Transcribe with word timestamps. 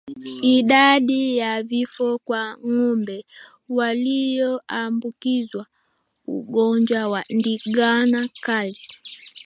Idadi 0.55 1.37
ya 1.37 1.63
vifo 1.63 2.19
kwa 2.25 2.57
ngombe 2.57 3.25
walioambukizwa 3.69 5.65
ugonjwa 6.37 7.07
wa 7.07 7.23
ndigana 7.29 8.29
kali 8.41 8.79